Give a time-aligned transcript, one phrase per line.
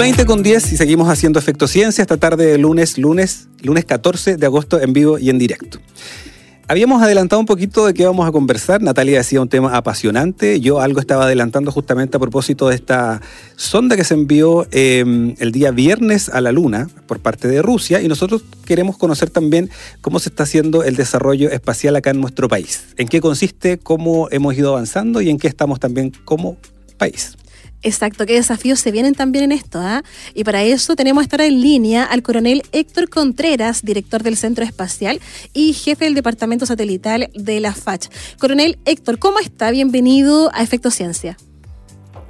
[0.00, 4.38] 20 con 10 y seguimos haciendo Efecto Ciencia esta tarde de lunes, lunes, lunes 14
[4.38, 5.78] de agosto en vivo y en directo.
[6.68, 8.80] Habíamos adelantado un poquito de qué vamos a conversar.
[8.80, 10.58] Natalia decía un tema apasionante.
[10.58, 13.20] Yo algo estaba adelantando justamente a propósito de esta
[13.56, 18.00] sonda que se envió em, el día viernes a la Luna por parte de Rusia
[18.00, 19.68] y nosotros queremos conocer también
[20.00, 22.86] cómo se está haciendo el desarrollo espacial acá en nuestro país.
[22.96, 26.56] En qué consiste, cómo hemos ido avanzando y en qué estamos también como
[26.96, 27.36] país.
[27.82, 29.78] Exacto, qué desafíos se vienen también en esto.
[29.80, 30.02] ¿ah?
[30.34, 34.64] Y para eso tenemos a estar en línea al coronel Héctor Contreras, director del Centro
[34.64, 35.20] Espacial
[35.54, 38.08] y jefe del Departamento Satelital de la FACH.
[38.38, 39.70] Coronel Héctor, ¿cómo está?
[39.70, 41.36] Bienvenido a Efecto Ciencia.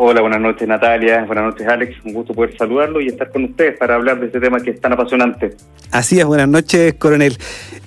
[0.02, 3.76] Hola, buenas noches Natalia, buenas noches Alex, un gusto poder saludarlo y estar con ustedes
[3.76, 5.56] para hablar de este tema que es tan apasionante.
[5.90, 7.36] Así es, buenas noches coronel.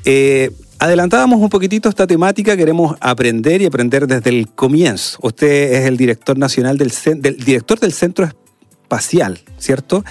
[0.05, 0.51] Eh,
[0.83, 5.17] Adelantábamos un poquitito esta temática, queremos aprender y aprender desde el comienzo.
[5.21, 10.03] Usted es el director nacional del, del director del Centro Espacial, ¿cierto?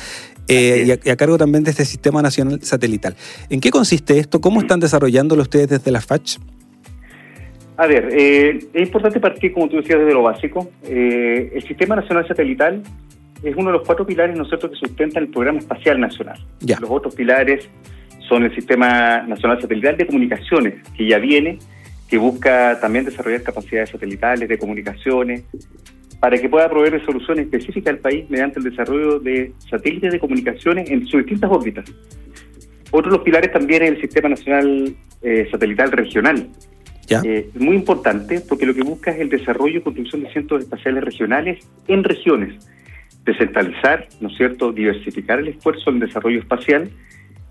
[0.48, 3.14] Eh, y, a, cargo también de este Sistema Nacional Satelital.
[3.50, 4.40] ¿En qué consiste esto?
[4.40, 6.38] ¿Cómo están desarrollándolo ustedes desde la FACH?
[7.76, 10.70] A ver, eh, es importante partir, como tú decías, desde lo básico.
[10.84, 12.82] Eh, el Sistema Nacional Satelital
[13.42, 16.42] es uno de los cuatro pilares, nosotros que sustentan el Programa Espacial Nacional.
[16.62, 17.68] Los otros pilares
[18.32, 21.58] son el Sistema Nacional Satelital de Comunicaciones, que ya viene,
[22.08, 25.42] que busca también desarrollar capacidades satelitales de comunicaciones,
[26.18, 30.88] para que pueda proveer soluciones específicas al país mediante el desarrollo de satélites de comunicaciones
[30.88, 31.84] en sus distintas órbitas.
[32.90, 36.48] Otro de los pilares también es el Sistema Nacional eh, Satelital Regional.
[37.24, 41.04] Eh, muy importante porque lo que busca es el desarrollo y construcción de centros espaciales
[41.04, 42.66] regionales en regiones.
[43.26, 46.90] Descentralizar, ¿no es cierto?, diversificar el esfuerzo en desarrollo espacial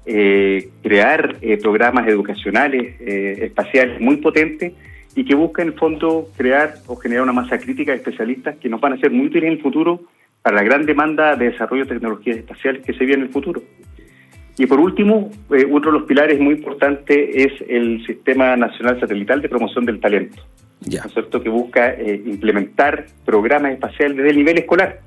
[0.04, 4.74] eh, crear eh, programas educacionales eh, espaciales muy potentes
[5.16, 8.68] y que busca en el fondo crear o generar una masa crítica de especialistas que
[8.68, 10.02] nos van a ser muy útiles en el futuro
[10.42, 13.62] para la gran demanda de desarrollo de tecnologías espaciales que se viene en el futuro.
[14.58, 15.30] Y por último,
[15.72, 20.42] otro de los pilares muy importantes es el Sistema Nacional Satelital de Promoción del Talento,
[20.80, 21.04] ya.
[21.04, 21.44] cierto?
[21.44, 25.00] que busca implementar programas espaciales desde el nivel escolar,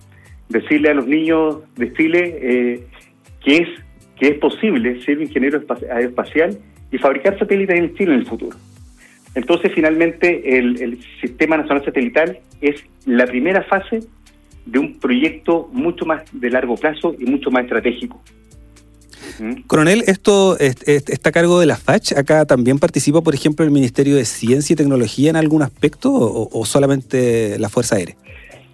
[0.48, 2.86] decirle a los niños de Chile
[3.44, 3.83] que es
[4.24, 5.60] que es posible ser ingeniero
[5.92, 6.58] aeroespacial
[6.90, 8.56] y fabricar satélites en Chile en el futuro.
[9.34, 14.00] Entonces, finalmente, el, Sistema Nacional Satelital es la primera fase
[14.64, 18.18] de un proyecto mucho más de largo plazo y mucho más estratégico.
[19.38, 19.66] ¿Mm?
[19.66, 22.12] Coronel, ¿esto está a cargo de la FACH?
[22.12, 26.64] ¿Acá también participa, por ejemplo, el Ministerio de Ciencia y Tecnología en algún aspecto o
[26.64, 28.16] solamente la Fuerza Aérea?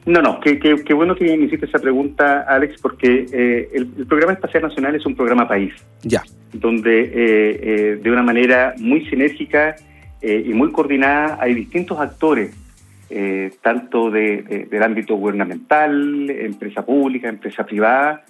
[0.06, 4.32] No, no, qué, qué, bueno que me hiciste esa pregunta, Alex, porque eh, el, Programa
[4.32, 5.74] Espacial Nacional es un programa país.
[6.02, 6.22] Ya.
[6.52, 9.76] Donde eh, eh, de una manera muy sinérgica
[10.22, 12.54] y muy coordinada hay distintos actores,
[13.62, 18.24] tanto de, del ámbito gubernamental, empresa pública, empresa privada,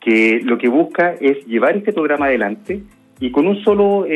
[0.00, 2.82] que lo que busca es llevar este programa adelante
[3.18, 4.06] y con un solo,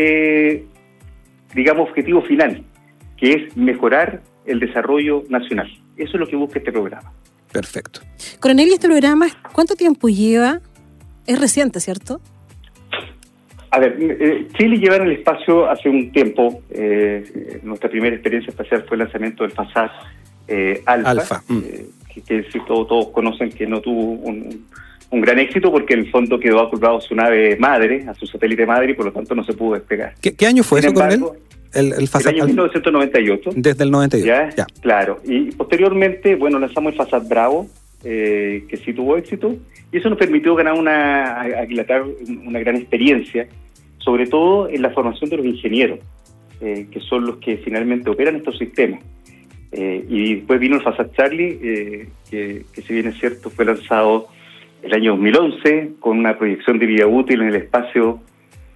[1.57, 2.63] digamos, objetivo final,
[3.17, 5.69] que es mejorar el desarrollo nacional.
[5.99, 7.13] Eso es lo que busca este programa.
[7.53, 8.01] Perfecto.
[8.41, 10.61] Coronel, ¿y este programa cuánto tiempo lleva?
[11.27, 12.21] Es reciente, ¿cierto?
[13.71, 16.63] A ver, eh, Chile lleva en el espacio hace un tiempo.
[16.71, 19.91] Eh, nuestra primera experiencia espacial fue el lanzamiento del FASAT
[20.49, 21.61] eh, Alfa, mm.
[22.27, 24.67] que, todos, conocen que no tuvo un,
[25.11, 28.65] gran éxito porque en el fondo quedó aculpado a su nave madre, a su satélite
[28.65, 30.15] madre, y por lo tanto no se pudo despegar.
[30.21, 31.23] ¿Qué, año fue eso, Coronel?
[31.75, 33.51] El, el, año 1998.
[33.57, 34.57] Desde el 98.
[34.57, 34.67] ¿Ya?
[34.81, 35.21] Claro.
[35.25, 37.67] Y posteriormente, bueno, lanzamos el FASAT Bravo,
[38.05, 39.57] eh, que sí tuvo éxito,
[39.93, 41.47] y eso nos permitió ganar una,
[42.47, 43.49] una gran experiencia,
[43.99, 46.01] sobre todo en la formación de los ingenieros,
[46.61, 49.01] eh, que son los que finalmente operan estos sistemas.
[49.71, 51.59] Eh, y después vino el FASAT Charlie,
[52.31, 54.29] que, que si bien es cierto, fue lanzado
[54.83, 58.21] el año 2011 con una proyección de vida útil en el espacio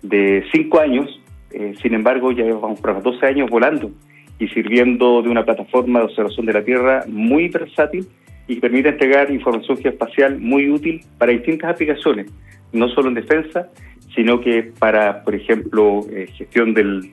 [0.02, 1.21] de cinco años,
[1.54, 3.90] eh, sin embargo, ya vamos por 12 años volando
[4.38, 8.06] y sirviendo de una plataforma de observación de la Tierra muy versátil
[8.49, 12.31] y que permite entregar información geoespacial muy útil para distintas aplicaciones,
[12.72, 13.69] no solo en defensa,
[14.14, 17.12] sino que para, por ejemplo, eh, gestión del,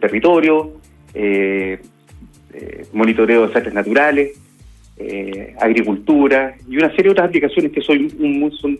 [0.00, 0.72] territorio,
[1.14, 1.80] eh,
[2.92, 4.40] monitoreo de desastres naturales,
[5.60, 8.08] agricultura y una serie de otras aplicaciones que son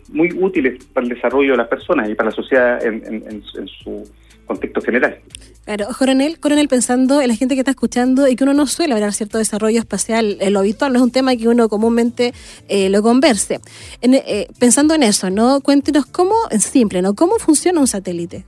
[0.09, 4.03] muy, útiles para el desarrollo de las personas y para la sociedad en su
[4.45, 5.19] contexto general.
[5.65, 8.93] Claro, coronel, coronel, pensando en la gente que está escuchando y que uno no suele
[8.93, 12.33] hablar cierto desarrollo espacial, lo habitual no es un tema que uno comúnmente
[12.69, 13.59] eh, lo converse.
[14.01, 15.61] Eh, pensando en eso, ¿no?
[15.61, 17.15] Cuéntenos cómo, en simple, ¿no?
[17.15, 18.45] ¿Cómo funciona un satélite?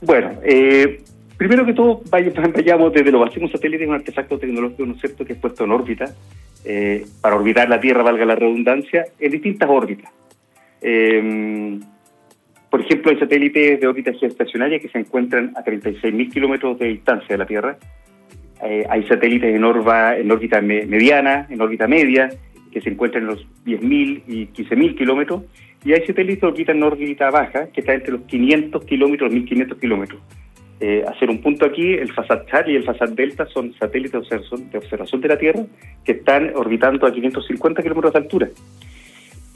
[0.00, 1.02] Bueno, eh,
[1.36, 3.44] primero que todo, vayamos desde lo básico.
[3.44, 6.14] Un satélite es un artefacto tecnológico, ¿no es cierto?, que es puesto en órbita,
[7.20, 10.12] para orbitar la Tierra, valga la redundancia, en distintas órbitas.
[12.76, 17.28] Por ejemplo, hay satélites de órbita geoestacionaria que se encuentran a 36.000 kilómetros de distancia
[17.30, 17.78] de la Tierra.
[18.62, 22.28] Eh, hay satélites en, en órbita mediana, en órbita media,
[22.70, 25.44] que se encuentran en los 10.000 y 15.000 kilómetros.
[25.86, 29.36] Y hay satélites de órbita en órbita baja, que está entre los 500 kilómetros y
[29.36, 30.20] 1.500 kilómetros.
[30.78, 34.76] Eh, hacer un punto aquí, el FASAT Charlie y el FASAT Delta son satélites de
[34.76, 35.64] observación de la Tierra
[36.04, 38.48] que están orbitando a 550 kilómetros de altura.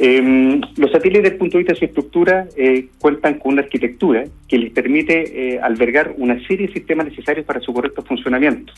[0.03, 3.61] Em, los satélites, desde el punto de vista de su estructura, eh, cuentan con una
[3.61, 8.73] arquitectura que les permite eh, albergar una serie de sistemas necesarios para su correcto funcionamiento.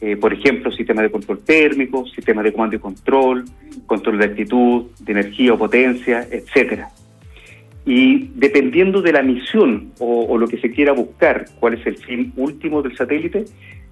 [0.00, 3.44] Eh, por ejemplo, sistemas de control térmico, sistemas de comando y control,
[3.86, 6.90] control de actitud, de energía o potencia, etcétera.
[7.84, 11.96] Y dependiendo de la misión o, o lo que se quiera buscar, cuál es el
[11.96, 13.46] fin último del satélite,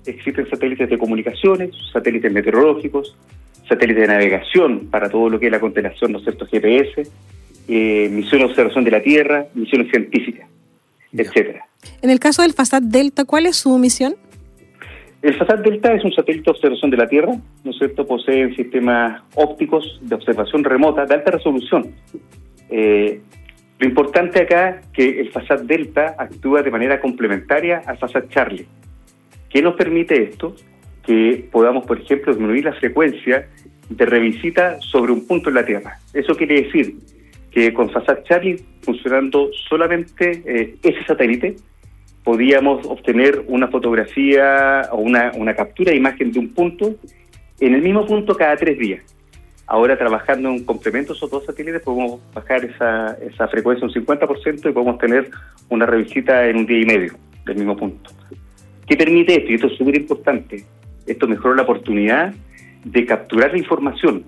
[0.06, 3.16] existen satélites de comunicaciones, satélites meteorológicos,
[3.68, 7.02] satélites de navegación para todo lo que es la constelación, ¿no es cierto?, GPS,
[7.68, 10.48] eh, misiones de observación de la Tierra, misiones científicas,
[11.12, 11.66] etcétera.
[12.02, 14.16] En el caso del FASAT Delta, ¿cuál es su misión?
[15.22, 17.34] El FASAT Delta es un satélite de observación de la Tierra,
[17.64, 21.94] ¿no es cierto?, posee sistemas ópticos de observación remota de alta resolución.
[22.68, 23.20] Eh,
[23.78, 28.66] lo importante acá es que el FASAT Delta actúa de manera complementaria al FASAT Charlie.
[29.48, 30.54] ¿Qué nos permite esto?
[31.06, 33.48] Que podamos, por ejemplo, disminuir la frecuencia
[33.88, 35.98] de revisita sobre un punto en la Tierra.
[36.12, 36.94] Eso quiere decir
[37.50, 41.56] que con FASAT Charlie, funcionando solamente eh, ese satélite,
[42.24, 46.96] podíamos obtener una fotografía o una, una captura de imagen de un punto
[47.60, 49.02] en el mismo punto cada tres días.
[49.66, 54.72] Ahora trabajando en complemento esos dos satélites podemos bajar esa, esa frecuencia un 50% y
[54.72, 55.30] podemos tener
[55.68, 57.14] una revisita en un día y medio
[57.46, 58.10] del mismo punto.
[58.86, 59.52] ¿Qué permite esto?
[59.52, 60.64] Y esto es súper importante.
[61.06, 62.34] Esto mejora la oportunidad
[62.84, 64.24] de capturar la información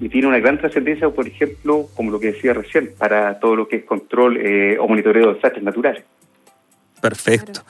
[0.00, 3.68] y tiene una gran trascendencia, por ejemplo, como lo que decía recién, para todo lo
[3.68, 6.04] que es control eh, o monitoreo de desastres naturales.
[7.00, 7.62] Perfecto.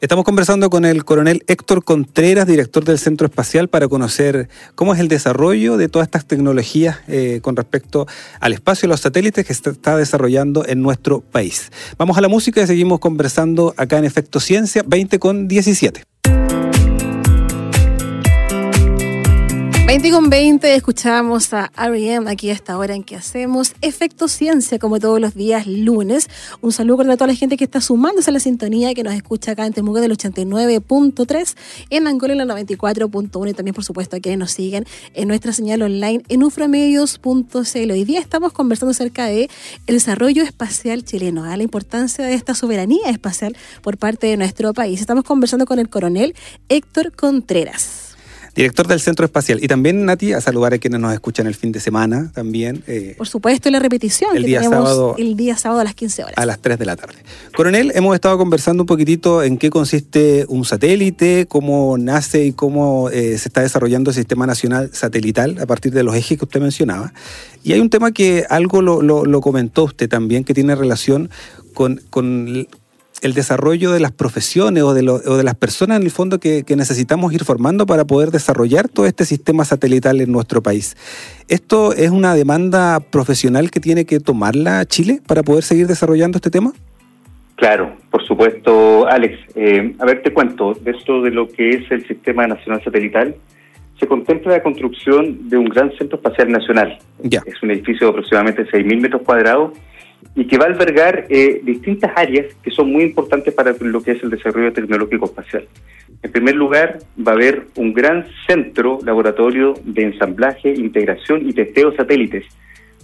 [0.00, 5.00] Estamos conversando con el coronel Héctor Contreras, director del Centro Espacial, para conocer cómo es
[5.00, 8.06] el desarrollo de todas estas tecnologías eh, con respecto
[8.40, 11.72] al espacio y los satélites que se está desarrollando en nuestro país.
[11.96, 16.13] Vamos a la música y seguimos conversando acá en Efecto Ciencia 20 con 17.
[19.86, 22.30] 20 con 20 escuchábamos a R.E.M.
[22.30, 26.30] aquí a esta hora en que hacemos Efecto Ciencia como todos los días lunes.
[26.62, 29.52] Un saludo para toda la gente que está sumándose a la sintonía que nos escucha
[29.52, 31.56] acá en Temuco del 89.3,
[31.90, 35.52] en Angola en la 94.1 y también por supuesto a quienes nos siguen en nuestra
[35.52, 37.90] señal online en uframedios.cl.
[37.90, 39.50] Hoy día estamos conversando acerca de
[39.86, 44.72] el desarrollo espacial chileno, a la importancia de esta soberanía espacial por parte de nuestro
[44.72, 45.00] país.
[45.00, 46.34] Estamos conversando con el coronel
[46.70, 48.03] Héctor Contreras
[48.54, 49.62] director del Centro Espacial.
[49.62, 52.82] Y también, Nati, a saludar a quienes nos escuchan el fin de semana también.
[52.86, 56.34] Eh, Por supuesto, la repetición el día sábado, el día sábado a las 15 horas.
[56.36, 57.14] A las 3 de la tarde.
[57.56, 63.10] Coronel, hemos estado conversando un poquitito en qué consiste un satélite, cómo nace y cómo
[63.10, 66.60] eh, se está desarrollando el Sistema Nacional Satelital a partir de los ejes que usted
[66.60, 67.12] mencionaba.
[67.62, 71.30] Y hay un tema que algo lo, lo comentó usted también, que tiene relación
[71.74, 72.66] con, con
[73.24, 76.62] el desarrollo de las profesiones o de, o de las personas en el fondo que,
[76.76, 80.94] necesitamos ir formando para poder desarrollar todo este sistema satelital en nuestro país.
[81.48, 86.50] ¿Esto es una demanda profesional que tiene que tomarla Chile para poder seguir desarrollando este
[86.50, 86.72] tema?
[87.56, 89.38] Claro, por supuesto, Alex.
[89.54, 93.36] Eh, a ver, te cuento, dentro de lo que es el Sistema Nacional Satelital,
[93.98, 96.98] se contempla la construcción de un gran centro espacial nacional.
[97.22, 99.72] Es un edificio de aproximadamente 6.000 metros cuadrados
[100.34, 104.12] y que va a albergar eh, distintas áreas que son muy importantes para lo que
[104.12, 105.66] es el desarrollo tecnológico espacial.
[106.22, 111.90] En primer lugar, va a haber un gran centro laboratorio de ensamblaje, integración y testeo
[111.90, 112.44] de satélites.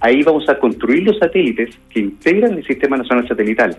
[0.00, 3.77] Ahí vamos a construir los satélites que integran el Sistema Nacional Satelital.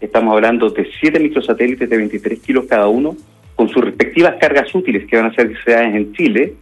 [0.00, 3.16] Estamos hablando de siete microsatélites de 23 kilos cada uno,
[3.56, 6.54] con sus respectivas cargas útiles que van a ser diseñadas en Chile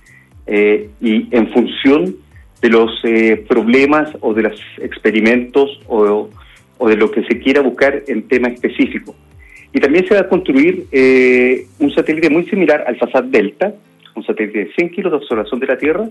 [0.47, 2.17] eh, y en función
[2.61, 6.29] de los eh, problemas o de los experimentos o,
[6.87, 9.15] de lo que se quiera buscar en tema específico.
[9.73, 13.75] Y también se va a construir eh, un satélite muy similar al FASAT Delta,
[14.15, 16.09] un satélite de 100 kilos de observación de la Tierra,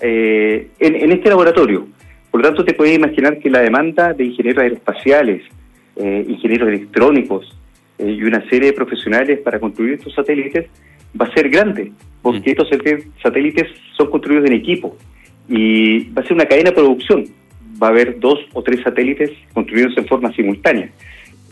[0.00, 1.86] eh, en, este laboratorio.
[2.30, 5.42] Por lo tanto, te puedes imaginar que la demanda de ingenieros aeroespaciales,
[5.96, 7.54] ingenieros electrónicos,
[8.00, 10.66] eh, y una serie de profesionales para construir estos satélites
[11.20, 12.52] va a ser grande, porque mm.
[12.52, 12.68] estos
[13.22, 14.96] satélites son construidos en equipo
[15.50, 17.26] y va a ser una cadena de producción.
[17.82, 20.90] Va a haber dos o tres satélites construidos en forma simultánea.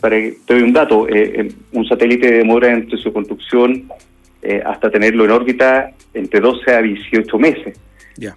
[0.01, 3.85] Para que te doy un dato, eh, un satélite demora entre su construcción
[4.65, 7.77] hasta tenerlo en órbita entre 12 a 18 meses.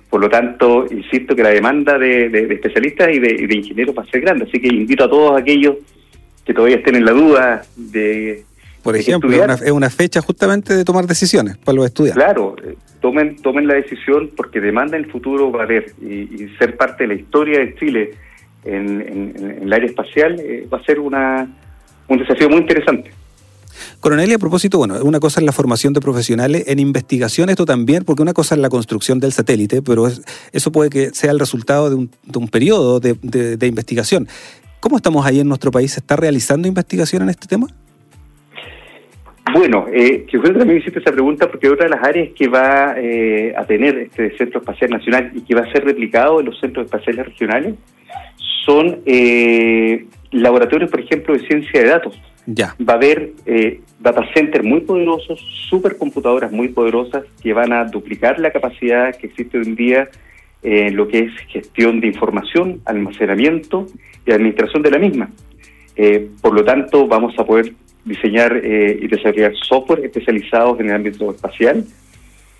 [0.08, 4.20] Por lo tanto, insisto que la demanda de, especialistas y de, ingenieros va a ser
[4.20, 4.44] grande.
[4.44, 5.76] Así que invito a todos aquellos
[6.44, 8.44] que todavía estén en la duda de...
[8.82, 12.22] Por ejemplo, es una, fecha justamente de tomar decisiones para los estudiantes.
[12.22, 16.48] Claro, eh, tomen, tomen la decisión porque demanda en el futuro va a haber y,
[16.58, 18.14] ser parte de la historia de Chile
[18.64, 21.48] en, el área espacial eh, va a ser una,
[22.08, 23.10] un desafío muy interesante.
[24.00, 28.04] Coronel, a propósito, bueno, una cosa es la formación de profesionales, en investigación esto también,
[28.04, 30.08] porque una cosa es la construcción del satélite, pero
[30.52, 34.28] eso puede que sea el resultado de un, periodo de, investigación.
[34.80, 35.92] ¿Cómo estamos ahí en nuestro país?
[35.92, 37.68] ¿Se está realizando investigación en este tema?
[39.50, 42.94] Bueno, eh, que usted también hiciste esa pregunta porque otra de las áreas que va
[42.96, 46.58] eh, a tener este Centro Espacial Nacional y que va a ser replicado en los
[46.60, 47.74] centros espaciales regionales
[48.64, 52.20] son eh, laboratorios, por ejemplo, de ciencia de datos.
[52.46, 52.74] Ya.
[52.88, 58.38] Va a haber eh, data centers muy poderosos, supercomputadoras muy poderosas que van a duplicar
[58.38, 60.08] la capacidad que existe hoy en día
[60.62, 63.86] en lo que es gestión de información, almacenamiento
[64.24, 65.28] y administración de la misma.
[65.96, 67.72] Eh, por lo tanto, vamos a poder
[68.04, 71.84] diseñar eh, y desarrollar software especializados en el ámbito espacial.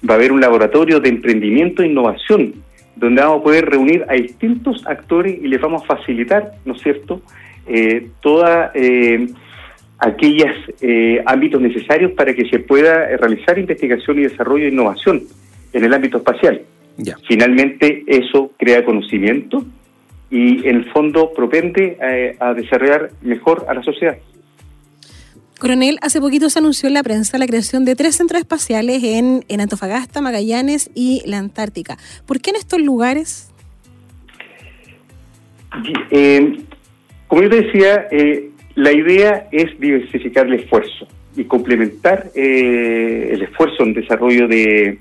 [0.09, 2.55] Va a haber un laboratorio de emprendimiento e innovación,
[2.97, 6.83] donde vamos a poder reunir a distintos actores y les vamos a facilitar, ¿no es
[6.83, 7.23] cierto?,
[7.67, 8.73] eh, toda
[10.03, 15.23] aquellos eh, ámbitos necesarios para que se pueda realizar investigación y desarrollo e innovación
[15.73, 16.61] en el ámbito espacial.
[17.29, 19.65] Finalmente, eso crea conocimiento
[20.29, 24.17] y en el fondo propende eh, a desarrollar mejor a la sociedad.
[25.63, 29.45] Coronel, hace poquito se anunció en la prensa la creación de tres centros espaciales en,
[29.47, 31.99] en Antofagasta, Magallanes y la Antártica.
[32.27, 33.49] ¿Por qué en estos lugares?
[36.11, 36.59] Eh,
[37.29, 43.43] como yo te decía, eh, la idea es diversificar el esfuerzo y complementar eh, el
[43.43, 44.99] esfuerzo en desarrollo de,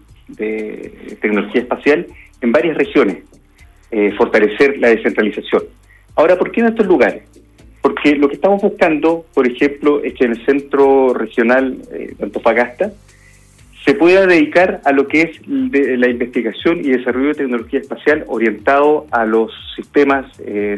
[1.21, 2.05] tecnología espacial
[2.39, 3.17] en varias regiones,
[4.15, 5.63] fortalecer la descentralización.
[6.15, 7.23] Ahora, ¿por qué en estos lugares?
[7.81, 12.23] Porque lo que estamos buscando, por ejemplo, es que en el centro regional eh, de
[12.23, 12.91] Antofagasta
[13.83, 19.07] se pueda dedicar a lo que es la investigación y desarrollo de tecnología espacial orientado
[19.09, 20.27] a los sistemas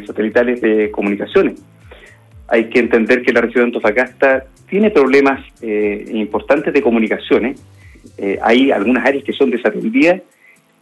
[0.06, 1.60] satelitales de comunicaciones
[2.48, 7.62] hay que entender que la región de Antofagasta tiene problemas eh, importantes de comunicaciones.
[8.18, 10.22] Eh, hay algunas áreas que son desatendidas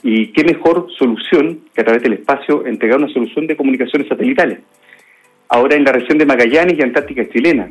[0.02, 4.59] y qué mejor solución que a través del espacio entregar una solución de comunicaciones satelitales.
[5.54, 7.71] Ahora en la región de Magallanes y Antártica chilena,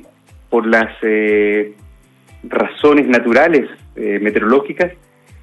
[0.49, 1.73] por las eh,
[2.43, 4.93] razones naturales meteorológicas,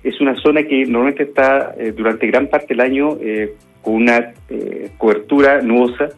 [0.03, 3.19] es una zona que normalmente está durante gran parte del año
[3.83, 4.33] con una
[4.97, 6.09] cobertura nubosa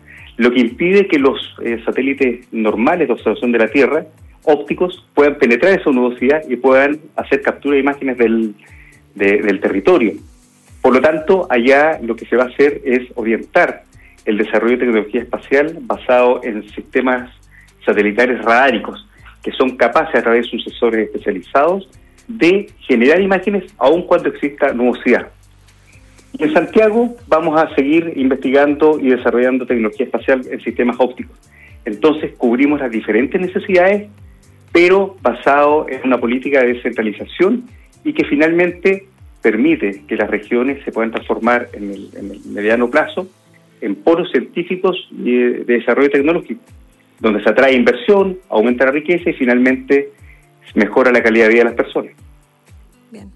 [0.40, 4.06] lo que impide que los eh, satélites normales de observación de la Tierra,
[4.44, 8.54] ópticos, puedan penetrar esa nubosidad y puedan hacer captura de imágenes del,
[9.14, 10.14] del territorio.
[10.80, 13.82] Por lo tanto, allá lo que se va a hacer es orientar
[14.24, 17.30] el desarrollo de tecnología espacial basado en sistemas
[17.84, 19.06] satelitales radáricos,
[19.42, 21.88] que son capaces a través de sus sensores especializados
[22.28, 25.28] de generar imágenes aun cuando exista nubosidad.
[26.38, 31.36] En Santiago vamos a seguir investigando y desarrollando tecnología espacial en sistemas ópticos.
[31.84, 34.08] Entonces cubrimos las diferentes necesidades,
[34.72, 37.64] pero basado en una política de descentralización
[38.04, 39.06] y que finalmente
[39.42, 43.28] permite que las regiones se puedan transformar en el, mediano plazo
[43.80, 46.60] en polos científicos y de desarrollo tecnológico,
[47.20, 50.10] donde se atrae inversión, aumenta la riqueza y finalmente
[50.74, 52.12] mejora la calidad de vida de las personas.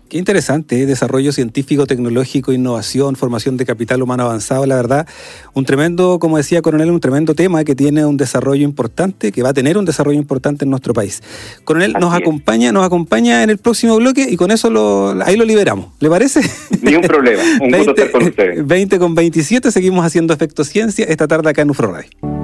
[0.09, 0.87] Qué interesante, ¿eh?
[0.87, 5.09] desarrollo científico, tecnológico, innovación, formación de capital humano avanzado, la verdad.
[5.52, 9.49] Un tremendo, como decía Coronel, un tremendo tema que tiene un desarrollo importante, que va
[9.49, 11.23] a tener un desarrollo importante en nuestro país.
[11.64, 15.45] Coronel, nos acompaña, nos acompaña en el próximo bloque y con eso lo, ahí lo
[15.45, 15.88] liberamos.
[15.99, 16.40] ¿Le parece?
[16.83, 18.66] Ni un problema, un 20, gusto estar con ustedes.
[18.66, 22.43] 20 con 27, seguimos haciendo Efecto Ciencia esta tarde acá en UFRO Radio.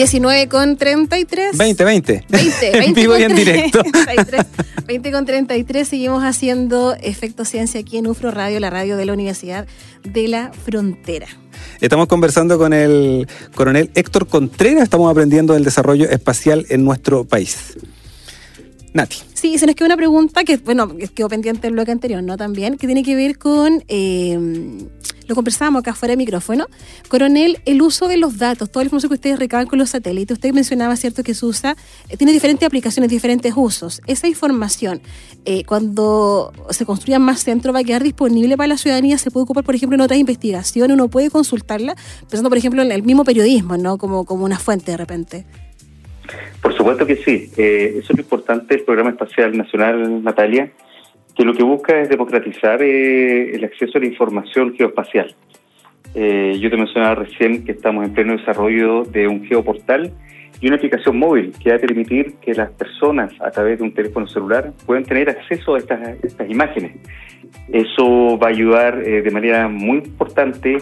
[0.00, 1.58] 19 con 33.
[1.58, 2.24] 20, 20.
[2.26, 3.82] 20, 20 en vivo y en directo.
[4.86, 5.86] 20 con 33.
[5.86, 9.66] Seguimos haciendo Efecto Ciencia aquí en UFRO Radio, la radio de la Universidad
[10.02, 11.26] de la Frontera.
[11.82, 14.84] Estamos conversando con el coronel Héctor Contreras.
[14.84, 17.76] Estamos aprendiendo del desarrollo espacial en nuestro país.
[18.92, 19.16] Nati.
[19.34, 22.36] Sí, se nos queda una pregunta que, bueno, quedó pendiente el bloque anterior, ¿no?
[22.36, 24.38] También, que tiene que ver con, eh,
[25.28, 26.66] lo conversábamos acá fuera de micrófono.
[27.08, 30.36] Coronel, el uso de los datos, todo el información que ustedes recaban con los satélites,
[30.36, 31.76] usted mencionaba, ¿cierto?, que se usa,
[32.08, 34.02] eh, tiene diferentes aplicaciones, diferentes usos.
[34.06, 35.00] Esa información,
[35.44, 39.44] eh, cuando se construyan más centros, va a quedar disponible para la ciudadanía, se puede
[39.44, 41.94] ocupar, por ejemplo, en otras investigaciones, uno puede consultarla,
[42.28, 43.98] pensando, por ejemplo, en el mismo periodismo, ¿no?
[43.98, 45.46] Como, como una fuente de repente.
[46.62, 47.50] Por supuesto que sí.
[47.56, 50.70] Eh, eso es lo importante del Programa Espacial Nacional, Natalia,
[51.34, 55.34] que lo que busca es democratizar eh, el acceso a la información geoespacial.
[56.14, 60.12] Eh, yo te mencionaba recién que estamos en pleno desarrollo de un geoportal
[60.60, 63.94] y una aplicación móvil que va a permitir que las personas a través de un
[63.94, 66.96] teléfono celular puedan tener acceso a estas, estas imágenes.
[67.72, 70.78] Eso va a ayudar de manera muy importante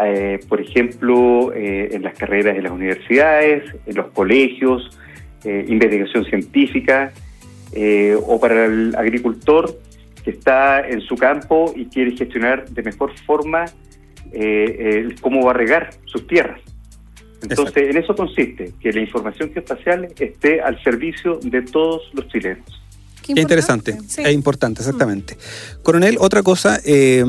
[0.00, 4.98] eh, por ejemplo, eh, en las carreras de las universidades, en los colegios,
[5.44, 7.12] eh, investigación científica,
[8.26, 9.80] o para el agricultor
[10.22, 13.64] que está en su campo y quiere gestionar de mejor forma
[15.22, 16.60] cómo va a regar sus tierras.
[17.42, 22.82] Entonces, en eso consiste, que la información geoespacial esté al servicio de todos los chilenos.
[23.22, 25.36] Qué interesante, es importante, exactamente.
[25.82, 27.24] Coronel, otra cosa, eh,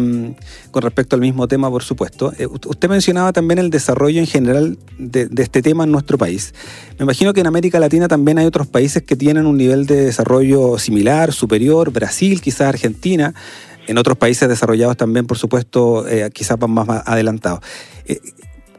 [0.72, 2.34] con respecto al mismo tema, por supuesto.
[2.38, 6.54] Eh, usted mencionaba también el desarrollo en general de, este tema en nuestro país.
[6.98, 10.06] Me imagino que en América Latina también hay otros países que tienen un nivel de
[10.06, 13.34] desarrollo similar, superior, Brasil, quizás Argentina.
[13.86, 17.60] En otros países desarrollados también, por supuesto, eh, quizás van más adelantados.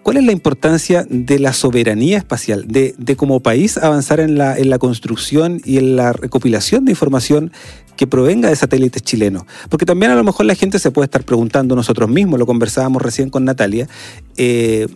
[0.04, 4.68] ¿Cuál es la importancia de la soberanía espacial, de, como país avanzar en la, en
[4.68, 7.52] la construcción y en la recopilación de información
[7.96, 9.44] que provenga de satélites chilenos?
[9.70, 13.00] Porque también a lo mejor la gente se puede estar preguntando nosotros mismos, lo conversábamos
[13.00, 13.88] recién con Natalia,
[14.36, 14.88] eh,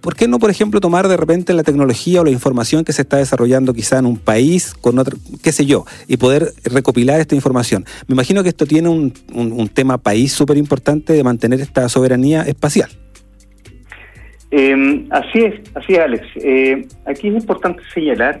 [0.00, 3.02] ¿por qué no, por ejemplo, tomar de repente la tecnología o la información que se
[3.02, 7.34] está desarrollando quizá en un país con otro, qué sé yo, y poder recopilar esta
[7.34, 7.84] información?
[8.06, 12.40] Me imagino que esto tiene un, un tema país súper importante de mantener esta soberanía
[12.44, 12.88] espacial.
[14.58, 16.26] Eh, así es, así es, Alex.
[16.36, 18.38] Eh, aquí es importante señalar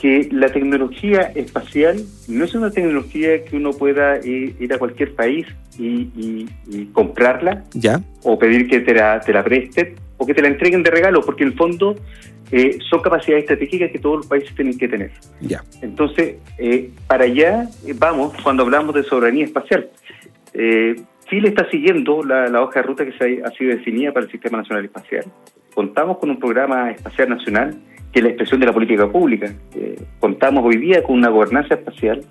[0.00, 5.46] que la tecnología espacial no es una tecnología que uno pueda ir, a cualquier país
[5.78, 6.48] y,
[6.92, 8.00] comprarla ¿Ya?
[8.24, 11.20] o pedir que te la, te la presten o que te la entreguen de regalo,
[11.20, 11.94] porque en el fondo
[12.50, 15.12] eh, son capacidades estratégicas que todos los países tienen que tener.
[15.40, 15.62] Ya.
[15.82, 19.88] Entonces, eh, para allá vamos cuando hablamos de soberanía espacial.
[21.28, 24.58] Chile está siguiendo la, hoja de ruta que se ha, sido definida para el Sistema
[24.58, 25.24] Nacional Espacial.
[25.74, 27.78] Contamos con un programa espacial nacional
[28.12, 29.52] que es la expresión de la política pública.
[29.76, 32.22] Eh, contamos hoy día con una gobernanza espacial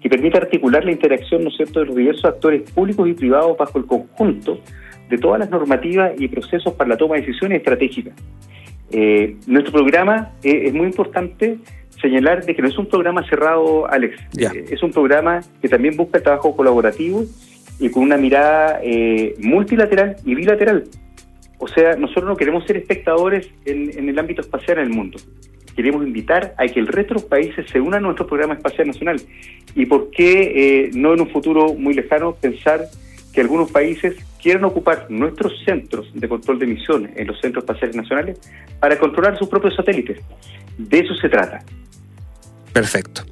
[0.00, 1.80] que permite articular la interacción ¿no cierto?
[1.80, 4.60] de los diversos actores públicos y privados bajo el conjunto
[5.10, 8.14] de todas las normativas y procesos para la toma de decisiones estratégicas.
[8.90, 11.58] Eh, nuestro programa eh, es muy importante
[12.00, 14.16] señalar de que no es un programa cerrado, Alex.
[14.70, 17.24] es un programa que también busca el trabajo colaborativo
[17.78, 20.84] y con una mirada eh, multilateral y bilateral.
[21.58, 25.18] O sea, nosotros no queremos ser espectadores en, el ámbito espacial en el mundo.
[25.74, 28.86] Queremos invitar a que el resto de los países se unan a nuestro programa espacial
[28.86, 29.20] nacional.
[29.74, 32.86] ¿Y por qué eh, no en un futuro muy lejano pensar
[33.32, 37.96] que algunos países quieran ocupar nuestros centros de control de emisiones en los centros espaciales
[37.96, 38.40] nacionales
[38.80, 40.20] para controlar sus propios satélites?
[40.78, 41.64] De eso se trata.
[42.72, 43.22] Perfecto.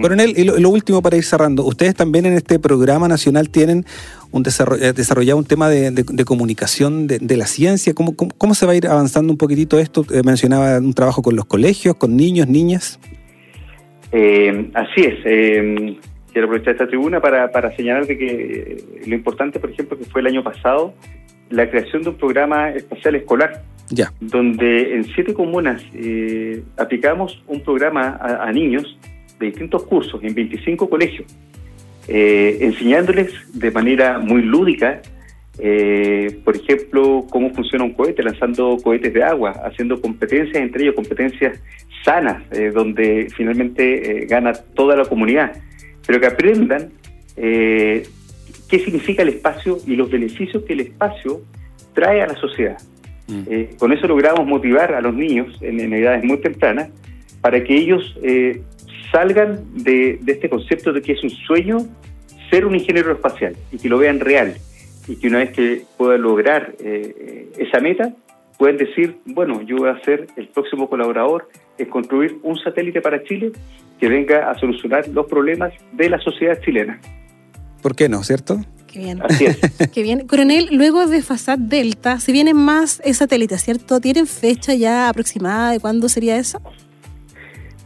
[0.00, 3.84] Coronel, y lo, último para ir cerrando, ustedes también en este programa nacional tienen
[4.30, 7.94] un eh, desarrollado un tema de, comunicación de, la ciencia.
[7.94, 10.04] ¿Cómo, ¿Cómo, se va a ir avanzando un poquitito esto?
[10.12, 12.98] Eh, mencionaba un trabajo con los colegios, con niños, niñas.
[14.12, 15.22] Eh, así es.
[16.32, 20.20] quiero aprovechar esta tribuna para, para señalar de que lo importante, por ejemplo, que fue
[20.20, 20.94] el año pasado,
[21.50, 23.62] la creación de un programa espacial escolar.
[23.88, 24.12] Ya.
[24.20, 25.80] Donde en siete comunas
[26.76, 28.98] aplicamos un programa a niños
[29.38, 31.26] de distintos cursos en 25 colegios,
[32.08, 35.02] eh, enseñándoles de manera muy lúdica,
[35.58, 40.94] eh, por ejemplo, cómo funciona un cohete, lanzando cohetes de agua, haciendo competencias entre ellos,
[40.94, 41.58] competencias
[42.04, 45.52] sanas, eh, donde finalmente gana toda la comunidad,
[46.06, 46.90] pero que aprendan
[48.68, 51.42] qué significa el espacio y los beneficios que el espacio
[51.94, 52.78] trae a la sociedad.
[53.28, 53.76] Mm.
[53.78, 56.90] con eso logramos motivar a los niños en, en edades muy tempranas
[57.40, 58.16] para que ellos
[59.10, 61.78] salgan de, este concepto de que es un sueño
[62.50, 64.54] ser un ingeniero espacial y que lo vean real
[65.08, 68.12] y que una vez que puedan lograr eh, esa meta,
[68.58, 71.48] pueden decir, bueno, yo voy a ser el próximo colaborador
[71.78, 73.52] en construir un satélite para Chile
[74.00, 77.00] que venga a solucionar los problemas de la sociedad chilena.
[77.86, 78.64] ¿Por qué no, cierto?
[78.88, 79.22] Qué bien.
[79.22, 79.60] Así es.
[79.94, 80.26] Qué bien.
[80.26, 84.00] Coronel, luego de FASAT Delta, si vienen más satélites, ¿cierto?
[84.00, 86.60] ¿Tienen fecha ya aproximada de cuándo sería eso?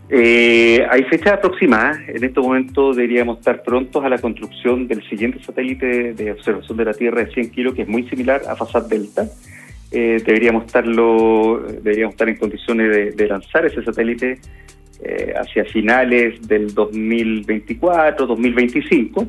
[0.09, 1.99] Eh, hay fechas aproximadas.
[2.09, 6.85] En este momento deberíamos estar prontos a la construcción del siguiente satélite de observación de
[6.87, 9.29] la Tierra de 100 kilos, que es muy similar a FASAT Delta.
[9.93, 14.39] Eh, deberíamos estarlo, deberíamos estar en condiciones de, lanzar ese satélite
[15.05, 19.27] eh, hacia finales del 2024, 2025,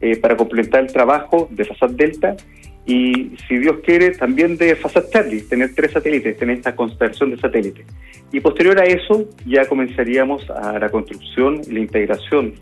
[0.00, 2.36] eh, para completar el trabajo de FASAT Delta
[2.86, 7.38] y, si Dios quiere, también de FASAT Charlie, tener tres satélites, tener esta constelación de
[7.38, 7.86] satélites.
[8.32, 12.54] Y posterior a eso ya comenzaríamos a la construcción y la integración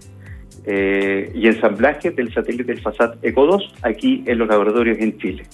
[0.67, 5.45] y ensamblaje del satélite del FASAT ECO 2 aquí en los laboratorios en Chile.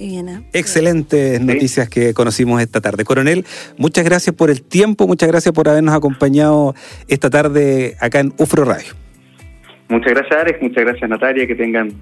[0.00, 0.48] ¿eh?
[0.52, 3.04] Excelentes noticias que conocimos esta tarde.
[3.04, 3.44] Coronel,
[3.76, 6.74] muchas gracias por el tiempo, muchas gracias por habernos acompañado
[7.08, 9.05] esta tarde acá en UFRO Radio.
[9.88, 10.56] Muchas gracias, Ares.
[10.60, 11.46] Muchas gracias, Natalia.
[11.46, 11.92] Que tengan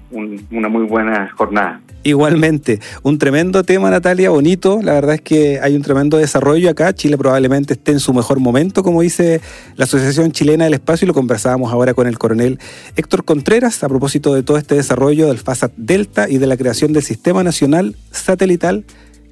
[0.51, 1.81] una muy buena jornada.
[2.03, 4.79] Igualmente, un tremendo tema, Natalia, bonito.
[4.81, 6.93] La verdad es que hay un tremendo desarrollo acá.
[6.93, 9.41] Chile probablemente esté en su mejor momento, como dice
[9.75, 12.59] la Asociación Chilena del Espacio, y lo conversábamos ahora con el coronel
[12.95, 16.93] Héctor Contreras a propósito de todo este desarrollo del FASAT Delta y de la creación
[16.93, 18.85] del Sistema Nacional Satelital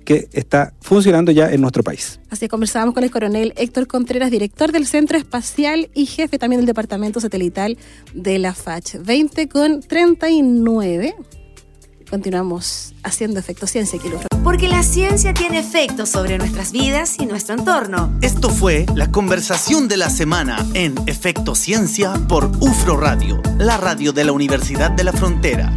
[0.03, 2.19] que está funcionando ya en nuestro país.
[2.29, 6.67] Así conversábamos con el coronel Héctor Contreras, director del Centro Espacial y jefe también del
[6.67, 7.77] Departamento Satelital
[8.13, 8.97] de la FACH.
[9.03, 11.15] 20 con 39.
[12.09, 14.07] Continuamos haciendo efecto ciencia aquí.
[14.43, 18.15] Porque la ciencia tiene efectos sobre nuestras vidas y nuestro entorno.
[18.21, 24.13] Esto fue la conversación de la semana en Efecto Ciencia por UFRO Radio, la radio
[24.13, 25.73] de la Universidad de la Frontera.